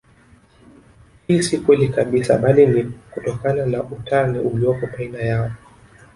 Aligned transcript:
Hii 1.27 1.41
si 1.43 1.57
kweli 1.57 1.89
kabisa 1.89 2.37
bali 2.37 2.67
ni 2.67 2.83
kutokana 2.83 3.65
na 3.65 3.83
utani 3.83 4.39
uliopo 4.39 4.87
baina 4.97 5.19
yao 5.21 5.51